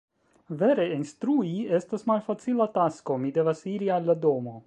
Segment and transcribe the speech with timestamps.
[0.61, 1.51] Vere, instrui
[1.81, 3.21] estas malfacila tasko.
[3.27, 4.59] Mi devas iri al la domo.